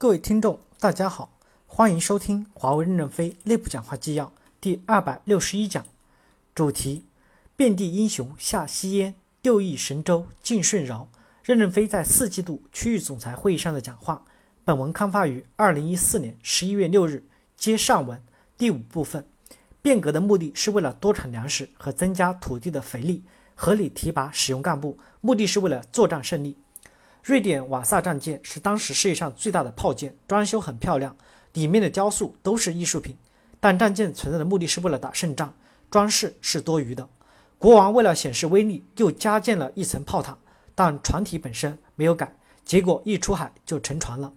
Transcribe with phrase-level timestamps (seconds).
[0.00, 1.30] 各位听众，大家好，
[1.66, 5.84] 欢迎收听华为任正非内部讲话纪要第二百六十一讲，
[6.54, 7.04] 主题：
[7.54, 11.06] 遍地英雄下西烟，六亿神州尽舜尧。
[11.44, 14.24] 任正非在四季度区域总裁会议上的讲话。
[14.64, 17.22] 本文刊发于二零一四年十一月六日。
[17.58, 18.22] 接上文
[18.56, 19.26] 第五部分，
[19.82, 23.22] 变革的目的是为了多产粮食和增加土地的肥力，
[23.54, 26.56] 合理提拔使用干部，目的是为了作战胜利。
[27.22, 31.14] 瑞典瓦萨战舰是当时世界上最大的炮舰，装修很漂亮，
[31.52, 33.16] 里面的雕塑都是艺术品。
[33.60, 35.52] 但战舰存在的目的是为了打胜仗，
[35.90, 37.06] 装饰是多余的。
[37.58, 40.38] 国王为了显示威力，又加建了一层炮塔，
[40.74, 44.32] 但船体本身没有改，结果一出海就沉船了。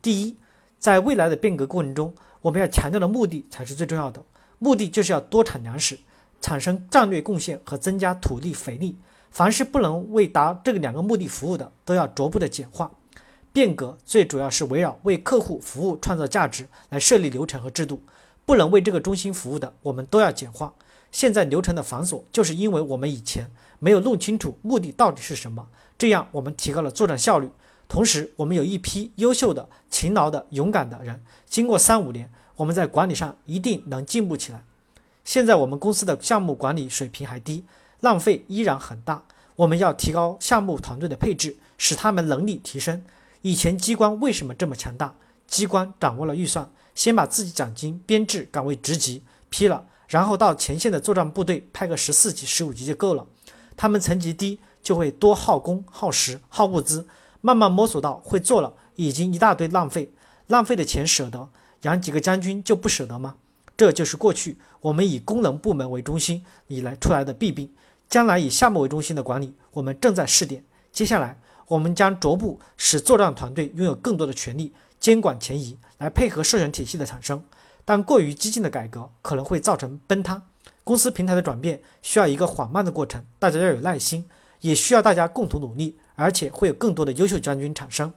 [0.00, 0.36] 第一，
[0.78, 4.22] 在未来的变革过程中，我们要强调的目的才是最重要的，
[4.60, 5.98] 目的就是要多产粮食，
[6.40, 8.96] 产生战略贡献和增加土地肥力。
[9.34, 12.88] 凡是不能为达这个两个目的服务的，都要逐步的简化。
[13.52, 18.00] 变革最主要是围绕为客户服务、创造价值来设立流程和制度。
[18.46, 20.72] 不能为这个中心服务的，我们都要简化。
[21.10, 23.50] 现在流程的繁琐，就是因为我们以前
[23.80, 25.66] 没有弄清楚目的到底是什么，
[25.98, 27.50] 这样我们提高了作战效率。
[27.88, 34.62] 同时，我们有一批优秀的、勤劳的、勇敢的人，经过三五年，我们在管理上一定能进步起来。
[35.24, 37.64] 现在我们公司的项目管理水平还低。
[38.00, 39.22] 浪费依然很大，
[39.56, 43.04] 我们要提高项目团队的配置，使他们能力提升。
[43.42, 45.14] 以前机关为什么这么强大？
[45.46, 53.26] 机关掌握了预算，先把自己奖金编制岗位职级批了，然后到前线的作战部队派个十四级、十五级就够了。
[53.76, 57.06] 他们层级低，就会多耗工、耗时、耗物资，
[57.40, 60.12] 慢慢摸索到会做了，已经一大堆浪费。
[60.46, 61.48] 浪费的钱舍得，
[61.82, 63.36] 养几个将军就不舍得吗？
[63.76, 67.70] 这就是过去我们以功能部门为中心以来出来的弊病。
[68.14, 70.62] 将来以项目为中心的管理，我们正在试点。
[70.92, 77.42] 接下来，我们将逐步使作战团队拥有更多的权利，监管前移，来配合授权体系的产生。
[77.84, 80.40] 但过于激进的改革可能会造成崩塌。
[80.84, 84.24] 公司平台的转变需要一个缓慢的过程，大家要有耐心，
[84.60, 88.12] 也需要大家共同努力，而且会有更多的优秀将军产生。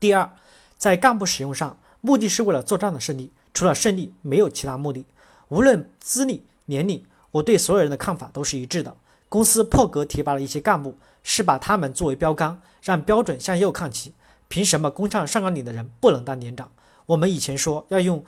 [0.00, 0.28] 第二，
[0.76, 5.06] 在干部使用上，目的是为了作战的胜利，除了胜利，没有其他目的。
[5.50, 7.04] 无论资历、年龄。
[7.30, 8.96] 我对所有人的看法都是一致的。
[9.28, 14.14] 公司破格提拔了一些干部，是把他们作为标杆，让标准向右看齐。
[14.48, 16.70] 凭什么工厂上岗领的人不能当连长？
[17.04, 18.24] 我们以前说要用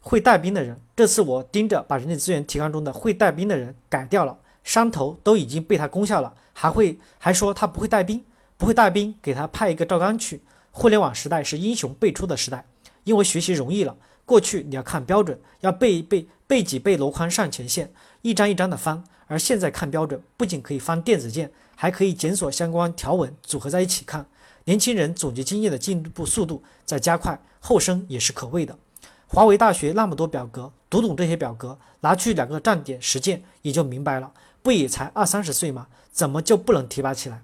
[0.00, 4.38] 会带兵的人，这次我盯着把人力资源提纲中的会带兵的人改掉了。
[4.64, 8.24] 山头都已经被他攻下了，还会还说他不会带兵？
[8.56, 10.42] 不会带兵，给他派一个赵刚去。
[10.70, 12.64] 互联网时代是英雄辈出的时代，
[13.04, 13.96] 因为学习容易了。
[14.28, 16.28] 过去你要看标准，要背一背。
[16.46, 19.04] 背几背箩筐上前线，一张一张的翻。
[19.26, 24.24] 而现在看标准，不仅可以翻电子件，还可以检索相关条文，组合在一起看。
[24.64, 28.78] 年轻人总结经验的进步速度在加快，后生也是可畏的。
[29.26, 34.32] 华为大学那么多表格，读懂这些表格，拿去两个站点实践，也就明白了。
[34.62, 35.88] 不也才二三十岁吗？
[36.10, 37.42] 怎么就不能提拔起来？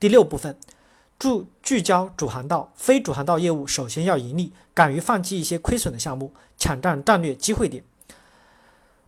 [0.00, 0.56] 第六部分，
[1.22, 7.84] 注聚焦主航道，非主航道业务首先要盈利，敢于放弃一些亏损的项目，抢占战略机会点。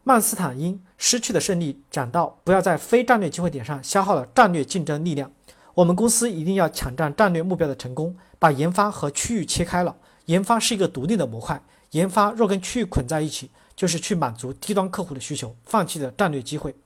[0.05, 5.33] 曼斯坦因失去的胜利讲到，不要在非战略机会点上消耗了战略竞争力量。
[5.75, 9.97] 我们公司一定要抢占战略目标的成功，把研发和区域切开了。
[10.27, 11.61] 研发是一个独立的模块，
[11.91, 16.77] 研发若跟区域捆在一起，就是去满足低端客户的需求，放弃了战略机会。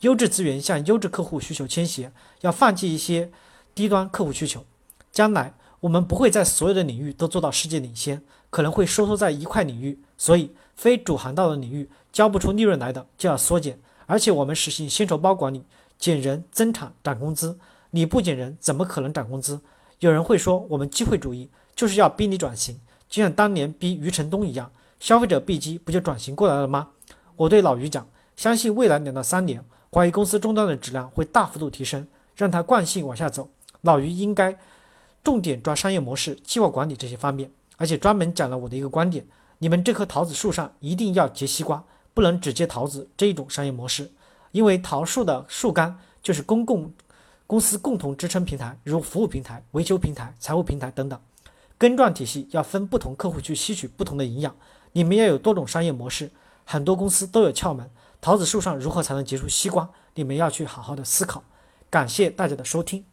[0.00, 3.30] 优质资源向优质客户需求倾斜，要放弃一些
[3.76, 4.64] 低端客户需求。
[5.12, 11.88] 将来我们不会在所有的领域都做到世界领先，可能会收缩在一块领域，所以非主航道的领域。
[12.10, 15.62] 交不出利润来的就要缩减，而且我们实行薪酬包管理，
[15.98, 17.58] 减人增产涨工资。
[17.90, 19.60] 你不减人，怎么可能涨工资？
[19.98, 26.88] 有人会说我们机会主义就是要逼你转型，就像当年逼余承东一样，消费者闭机不就转型过来了吗？
[27.36, 33.50] 我对老余讲，相信未来两到三年，华为公司终端的质量会大幅度提升，让它惯性往下走。
[33.86, 34.58] 老于应该
[35.24, 39.24] 重点抓商业模式、计划管理这些方面，而且专门讲了我的一个观点：
[39.58, 41.82] 你们这棵桃子树上一定要结西瓜。
[42.12, 44.10] 不能只结桃子这一种商业模式，
[44.50, 46.90] 因为桃树的树干就是公共
[47.46, 51.20] 公司共同支撑平台，如服务平台、维修平台、财务平台等等。
[51.76, 54.56] 根状体系要分不同客户去吸取不同的营养，
[54.92, 56.30] 你们要有多种商业模式。
[56.64, 59.86] 很多公司都有窍门，桃子树上如何才能结出西瓜？
[60.14, 61.44] 你们要去好好的思考。
[61.90, 63.04] 感谢大家的收听。